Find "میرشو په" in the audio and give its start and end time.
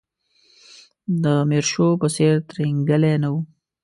1.49-2.07